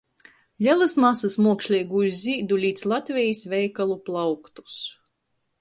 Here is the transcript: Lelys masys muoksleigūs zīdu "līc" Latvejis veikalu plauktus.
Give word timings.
Lelys 0.67 0.95
masys 1.03 1.35
muoksleigūs 1.47 2.17
zīdu 2.23 2.59
"līc" 2.65 2.83
Latvejis 2.93 3.45
veikalu 3.55 4.03
plauktus. 4.09 4.83